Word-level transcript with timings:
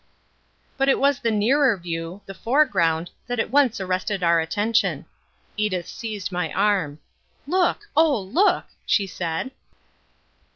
But 0.77 0.89
it 0.89 0.97
was 0.97 1.19
the 1.19 1.29
nearer 1.29 1.77
view, 1.77 2.21
the 2.25 2.33
foreground, 2.33 3.11
that 3.27 3.39
at 3.39 3.51
once 3.51 3.79
arrested 3.79 4.23
our 4.23 4.39
attention. 4.39 5.05
Edith 5.57 5.87
seized 5.87 6.31
my 6.31 6.51
arm. 6.53 6.97
"Look, 7.45 7.87
oh, 7.95 8.19
look!" 8.19 8.65
she 8.87 9.05
said. 9.05 9.51